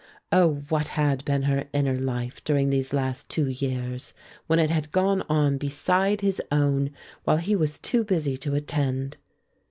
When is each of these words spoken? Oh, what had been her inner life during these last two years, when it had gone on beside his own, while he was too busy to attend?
Oh, 0.31 0.63
what 0.69 0.87
had 0.97 1.23
been 1.25 1.43
her 1.43 1.67
inner 1.73 1.93
life 1.99 2.43
during 2.43 2.71
these 2.71 2.91
last 2.91 3.29
two 3.29 3.47
years, 3.49 4.15
when 4.47 4.57
it 4.57 4.71
had 4.71 4.91
gone 4.91 5.21
on 5.29 5.59
beside 5.59 6.21
his 6.21 6.41
own, 6.51 6.89
while 7.23 7.37
he 7.37 7.55
was 7.55 7.77
too 7.77 8.03
busy 8.03 8.35
to 8.37 8.55
attend? 8.55 9.17